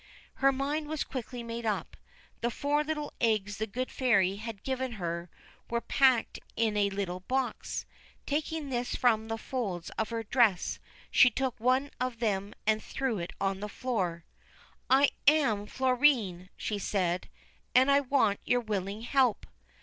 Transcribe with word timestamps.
Her 0.41 0.51
mind 0.51 0.87
was 0.87 1.03
quickly 1.03 1.43
made 1.43 1.63
up. 1.63 1.95
The 2.39 2.49
four 2.49 2.83
little 2.83 3.13
eggs 3.21 3.57
the 3.57 3.67
Good 3.67 3.91
Fairy 3.91 4.37
had 4.37 4.63
given 4.63 4.93
her 4.93 5.29
were 5.69 5.79
packed 5.79 6.39
in 6.55 6.75
a 6.75 6.89
little 6.89 7.19
box. 7.19 7.85
Taking 8.25 8.71
this 8.71 8.95
from 8.95 9.27
the 9.27 9.37
folds 9.37 9.91
of 9.99 10.09
her 10.09 10.23
dress 10.23 10.79
she 11.11 11.29
took 11.29 11.59
one 11.59 11.91
of 11.99 12.17
them 12.17 12.55
and 12.65 12.81
threw 12.81 13.19
it 13.19 13.33
on 13.39 13.59
the 13.59 13.69
floor.' 13.69 14.25
I 14.89 15.11
am 15.27 15.67
Florine 15.67 16.45
I' 16.49 16.49
she 16.57 16.79
said.' 16.79 17.29
And 17.75 17.91
I 17.91 17.99
want 17.99 18.39
your 18.43 18.61
willing 18.61 19.01
help.' 19.01 19.45